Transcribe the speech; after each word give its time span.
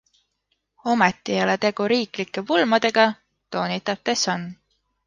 Ometi 0.91 1.35
ei 1.35 1.43
ole 1.43 1.57
tegu 1.67 1.87
riiklike 1.95 2.45
pulmadega, 2.49 3.07
toonitab 3.51 4.05
The 4.07 4.21
Sun. 4.27 4.53